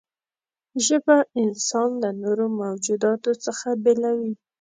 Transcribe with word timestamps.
ژبه 0.85 1.17
انسان 1.41 1.89
له 2.03 2.09
نورو 2.21 2.45
موجوداتو 2.59 3.31
څخه 3.45 3.67
بېلوي. 3.83 4.33